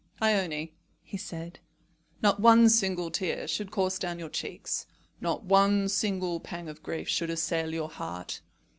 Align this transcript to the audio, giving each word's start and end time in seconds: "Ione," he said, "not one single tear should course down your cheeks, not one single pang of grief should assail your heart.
"Ione," 0.19 0.69
he 1.03 1.15
said, 1.17 1.59
"not 2.23 2.39
one 2.39 2.69
single 2.69 3.11
tear 3.11 3.47
should 3.47 3.69
course 3.69 3.99
down 3.99 4.17
your 4.17 4.29
cheeks, 4.29 4.87
not 5.19 5.43
one 5.43 5.87
single 5.89 6.39
pang 6.39 6.67
of 6.67 6.81
grief 6.81 7.07
should 7.07 7.29
assail 7.29 7.71
your 7.71 7.89
heart. 7.89 8.41